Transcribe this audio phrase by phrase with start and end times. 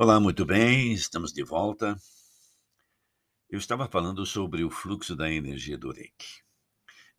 [0.00, 2.00] Olá, muito bem, estamos de volta.
[3.50, 6.44] Eu estava falando sobre o fluxo da energia do Reiki.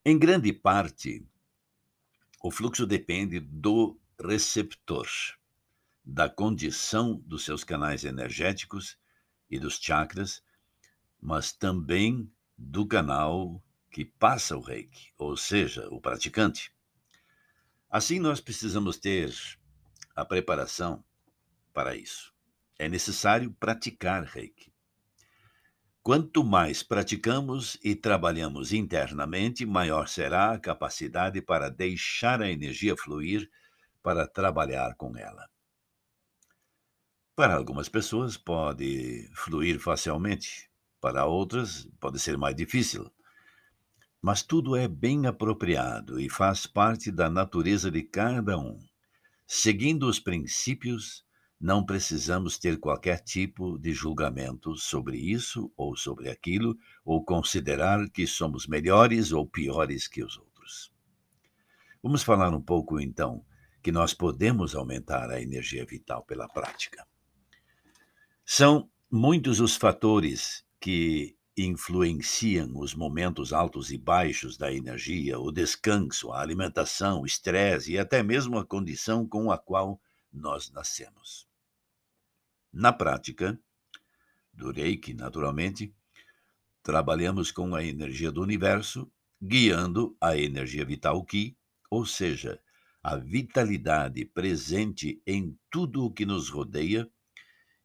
[0.06, 1.28] Em grande parte,
[2.42, 5.10] o fluxo depende do receptor,
[6.06, 8.98] da condição dos seus canais energéticos
[9.52, 10.42] e dos chakras,
[11.22, 16.74] mas também do canal que passa o reiki, ou seja, o praticante.
[17.90, 19.36] Assim, nós precisamos ter
[20.16, 21.04] a preparação
[21.74, 22.39] para isso
[22.80, 24.72] é necessário praticar reiki.
[26.02, 33.48] Quanto mais praticamos e trabalhamos internamente, maior será a capacidade para deixar a energia fluir
[34.02, 35.48] para trabalhar com ela.
[37.36, 40.70] Para algumas pessoas pode fluir facilmente,
[41.02, 43.12] para outras pode ser mais difícil.
[44.22, 48.80] Mas tudo é bem apropriado e faz parte da natureza de cada um,
[49.46, 51.26] seguindo os princípios
[51.60, 58.26] não precisamos ter qualquer tipo de julgamento sobre isso ou sobre aquilo, ou considerar que
[58.26, 60.94] somos melhores ou piores que os outros.
[62.02, 63.44] Vamos falar um pouco, então,
[63.84, 67.06] que nós podemos aumentar a energia vital pela prática.
[68.46, 76.32] São muitos os fatores que influenciam os momentos altos e baixos da energia, o descanso,
[76.32, 80.00] a alimentação, o estresse e até mesmo a condição com a qual
[80.32, 81.49] nós nascemos.
[82.72, 83.60] Na prática
[84.54, 85.94] do Reiki, naturalmente,
[86.84, 91.58] trabalhamos com a energia do universo, guiando a energia vital Ki,
[91.90, 92.62] ou seja,
[93.02, 97.10] a vitalidade presente em tudo o que nos rodeia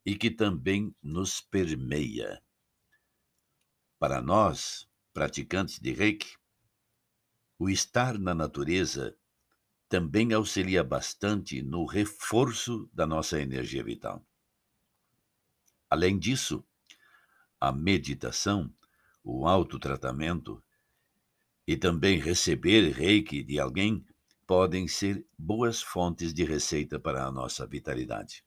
[0.04, 2.42] e que também nos permeia.
[3.98, 6.36] Para nós, praticantes de Reiki,
[7.58, 9.16] o estar na natureza
[9.88, 14.26] também auxilia bastante no reforço da nossa energia vital.
[15.88, 16.64] Além disso,
[17.60, 18.72] a meditação,
[19.22, 20.62] o autotratamento
[21.66, 24.04] e também receber reiki de alguém
[24.46, 28.44] podem ser boas fontes de receita para a nossa vitalidade.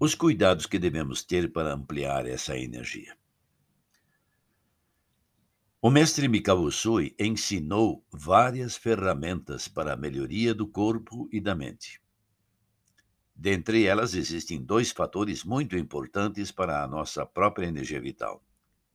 [0.00, 3.16] Os cuidados que devemos ter para ampliar essa energia.
[5.80, 12.00] O mestre Mikao Usui ensinou várias ferramentas para a melhoria do corpo e da mente.
[13.40, 18.44] Dentre elas, existem dois fatores muito importantes para a nossa própria energia vital,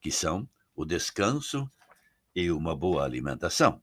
[0.01, 1.71] que são o descanso
[2.35, 3.81] e uma boa alimentação.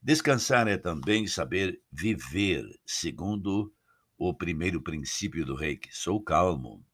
[0.00, 3.74] Descansar é também saber viver, segundo
[4.16, 6.86] o primeiro princípio do reiki, sou calmo,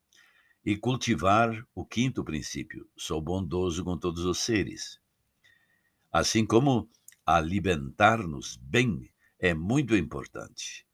[0.64, 4.98] e cultivar o quinto princípio, sou bondoso com todos os seres.
[6.10, 6.88] Assim como
[7.26, 10.86] alimentar-nos bem é muito importante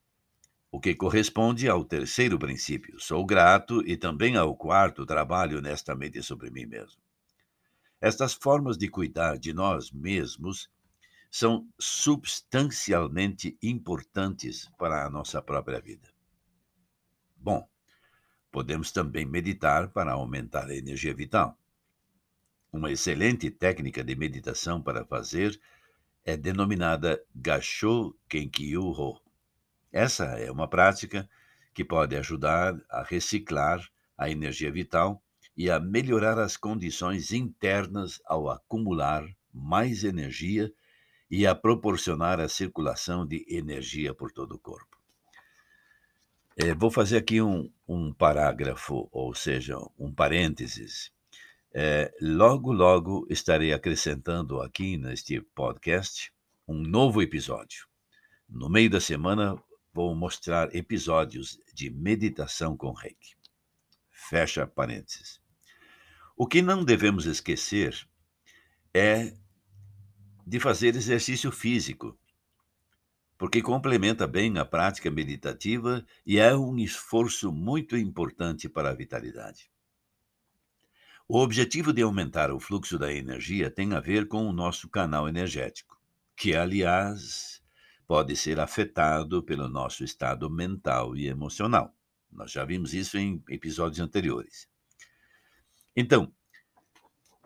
[0.72, 2.98] o que corresponde ao terceiro princípio.
[3.00, 7.00] Sou grato e também ao quarto trabalho honestamente sobre mim mesmo.
[8.00, 10.70] Estas formas de cuidar de nós mesmos
[11.30, 16.08] são substancialmente importantes para a nossa própria vida.
[17.36, 17.68] Bom,
[18.50, 21.58] podemos também meditar para aumentar a energia vital.
[22.72, 25.60] Uma excelente técnica de meditação para fazer
[26.24, 29.29] é denominada Gasho Kenkyu Ho
[29.92, 31.28] essa é uma prática
[31.74, 33.80] que pode ajudar a reciclar
[34.16, 35.22] a energia vital
[35.56, 40.72] e a melhorar as condições internas ao acumular mais energia
[41.30, 44.98] e a proporcionar a circulação de energia por todo o corpo.
[46.56, 51.12] É, vou fazer aqui um, um, parágrafo, ou seja, um parênteses.
[51.72, 56.32] É, logo, logo estarei acrescentando aqui neste podcast
[56.66, 57.86] um novo episódio.
[58.48, 59.56] No meio da semana,
[59.92, 63.36] vou mostrar episódios de meditação com reiki.
[64.10, 65.40] Fecha parênteses.
[66.36, 68.08] O que não devemos esquecer
[68.94, 69.34] é
[70.46, 72.18] de fazer exercício físico,
[73.36, 79.70] porque complementa bem a prática meditativa e é um esforço muito importante para a vitalidade.
[81.28, 85.28] O objetivo de aumentar o fluxo da energia tem a ver com o nosso canal
[85.28, 86.00] energético,
[86.36, 87.59] que, aliás,
[88.10, 91.94] pode ser afetado pelo nosso estado mental e emocional.
[92.28, 94.68] Nós já vimos isso em episódios anteriores.
[95.94, 96.34] Então,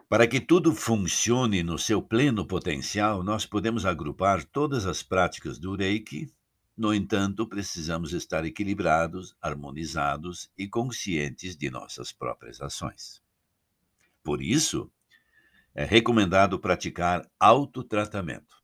[0.09, 5.77] para que tudo funcione no seu pleno potencial, nós podemos agrupar todas as práticas do
[5.77, 6.33] Reiki.
[6.75, 13.23] No entanto, precisamos estar equilibrados, harmonizados e conscientes de nossas próprias ações.
[14.23, 14.91] Por isso,
[15.75, 18.64] é recomendado praticar autotratamento.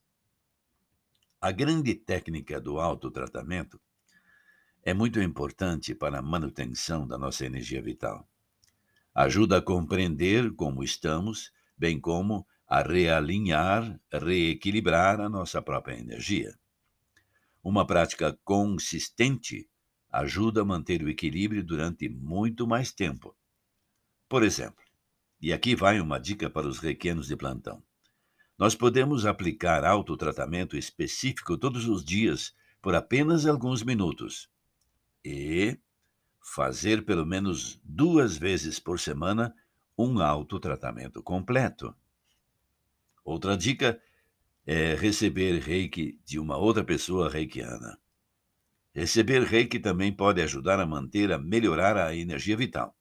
[1.43, 3.81] A grande técnica do autotratamento
[4.83, 8.29] é muito importante para a manutenção da nossa energia vital.
[9.15, 16.55] Ajuda a compreender como estamos, bem como a realinhar, reequilibrar a nossa própria energia.
[17.65, 19.67] Uma prática consistente
[20.11, 23.35] ajuda a manter o equilíbrio durante muito mais tempo.
[24.29, 24.85] Por exemplo,
[25.41, 27.83] e aqui vai uma dica para os requenos de plantão.
[28.61, 34.51] Nós podemos aplicar autotratamento específico todos os dias por apenas alguns minutos
[35.25, 35.79] e
[36.43, 39.55] fazer pelo menos duas vezes por semana
[39.97, 41.97] um autotratamento completo.
[43.25, 43.99] Outra dica
[44.67, 47.99] é receber reiki de uma outra pessoa reikiana.
[48.93, 52.95] Receber reiki também pode ajudar a manter, a melhorar a energia vital.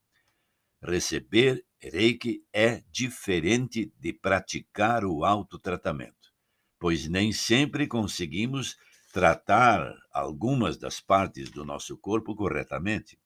[0.82, 6.34] Receber reiki é diferente de praticar o autotratamento,
[6.80, 8.78] pois nem sempre conseguimos
[9.12, 13.20] tratar algumas das partes do nosso corpo corretamente,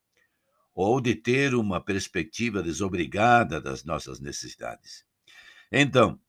[0.74, 5.06] ou de ter uma perspectiva desobrigada das nossas necessidades.
[5.72, 6.20] Então,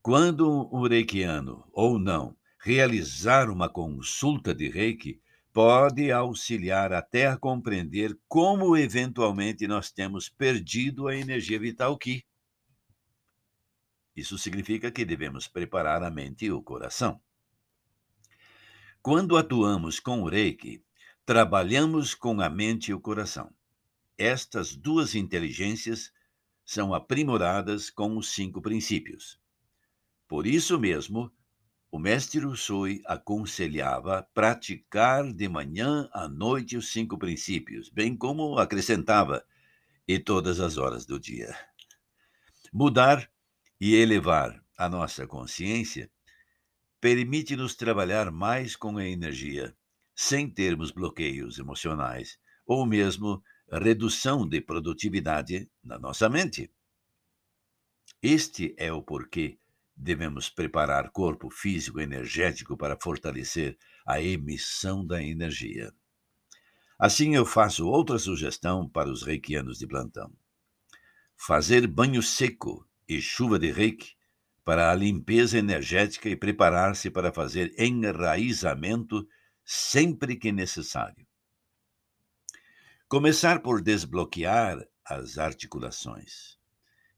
[0.00, 5.20] quando um reikiano ou não realizar uma consulta de reiki,
[5.52, 12.24] pode auxiliar até a compreender como eventualmente nós temos perdido a energia vital que.
[14.14, 17.20] Isso significa que devemos preparar a mente e o coração.
[19.02, 20.84] Quando atuamos com o Reiki,
[21.24, 23.52] trabalhamos com a mente e o coração.
[24.18, 26.12] Estas duas inteligências
[26.64, 29.40] são aprimoradas com os cinco princípios.
[30.28, 31.32] Por isso mesmo,
[31.92, 39.44] o mestre Usui aconselhava praticar de manhã à noite os cinco princípios, bem como acrescentava,
[40.06, 41.54] e todas as horas do dia.
[42.72, 43.30] Mudar
[43.80, 46.10] e elevar a nossa consciência
[47.00, 49.74] permite-nos trabalhar mais com a energia,
[50.14, 56.70] sem termos bloqueios emocionais ou mesmo redução de produtividade na nossa mente.
[58.22, 59.59] Este é o porquê
[60.00, 63.76] devemos preparar corpo físico e energético para fortalecer
[64.06, 65.92] a emissão da energia.
[66.98, 70.32] Assim, eu faço outra sugestão para os reikianos de plantão.
[71.36, 74.14] Fazer banho seco e chuva de reiki
[74.64, 79.26] para a limpeza energética e preparar-se para fazer enraizamento
[79.64, 81.26] sempre que necessário.
[83.08, 86.59] Começar por desbloquear as articulações,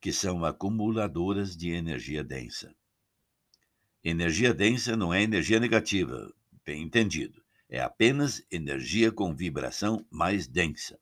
[0.02, 2.74] que são acumuladoras de energia densa.
[4.02, 6.34] Energia densa não é energia negativa,
[6.66, 7.40] bem entendido.
[7.68, 10.98] É apenas energia com vibração mais densa.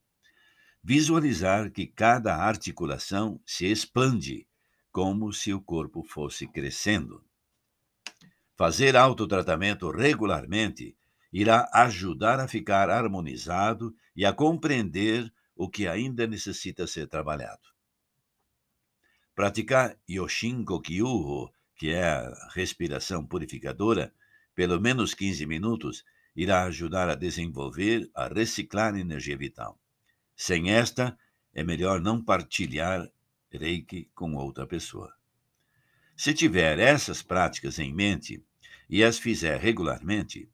[0.85, 4.47] Visualizar que cada articulação se expande
[4.92, 7.25] como se o corpo fosse crescendo.
[8.54, 10.95] Fazer autotratamento regularmente
[11.33, 17.80] irá ajudar a ficar harmonizado e a compreender o que ainda necessita ser trabalhado.
[19.40, 24.12] Praticar Yoshin Kokyuho, que é a respiração purificadora,
[24.54, 26.04] pelo menos 15 minutos,
[26.37, 29.80] irá ajudar a desenvolver, a reciclar energia vital.
[30.37, 31.18] Sem esta,
[31.54, 33.11] é melhor não partilhar
[33.50, 35.11] reiki com outra pessoa.
[36.14, 38.44] Se tiver essas práticas em mente
[38.90, 40.50] e as fizer regularmente,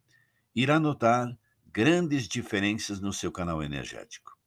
[0.55, 1.37] irá notar
[1.73, 4.39] grandes diferenças no seu canal energético.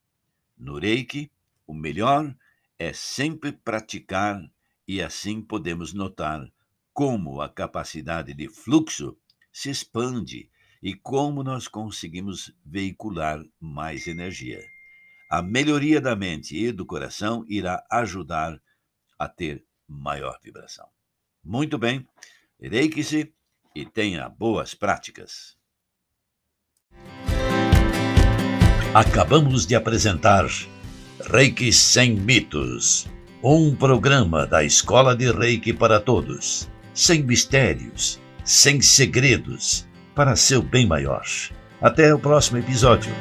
[0.57, 1.29] No Reiki,
[1.67, 2.33] o melhor
[2.79, 4.41] é sempre praticar
[4.87, 6.49] e assim podemos notar
[6.93, 9.17] como a capacidade de fluxo
[9.51, 10.49] se expande
[10.81, 14.65] e como nós conseguimos veicular mais energia.
[15.29, 18.59] A melhoria da mente e do coração irá ajudar
[19.19, 20.87] a ter maior vibração.
[21.43, 22.07] Muito bem,
[22.59, 23.33] reiki-se
[23.75, 25.57] e tenha boas práticas.
[28.93, 30.47] Acabamos de apresentar
[31.31, 33.07] Reiki Sem Mitos,
[33.43, 40.87] um programa da Escola de Reiki para Todos, sem mistérios, sem segredos, para seu bem
[40.87, 41.23] maior.
[41.79, 43.13] Até o próximo episódio.